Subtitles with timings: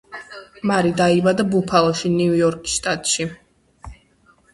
[0.69, 3.29] მარი დაიბადა ბუფალოში, ნიუ-იორკის შტატში.